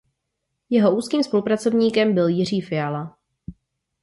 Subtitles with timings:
[0.69, 3.17] Jeho úzkým spolupracovníkem byl Jiří Fiala.